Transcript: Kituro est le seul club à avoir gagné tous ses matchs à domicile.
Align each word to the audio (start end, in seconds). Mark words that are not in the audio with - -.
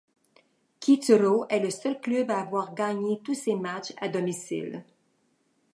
Kituro 0.79 1.45
est 1.47 1.59
le 1.59 1.69
seul 1.69 2.01
club 2.01 2.31
à 2.31 2.39
avoir 2.39 2.73
gagné 2.73 3.21
tous 3.23 3.35
ses 3.35 3.53
matchs 3.55 3.93
à 3.97 4.07
domicile. 4.09 4.83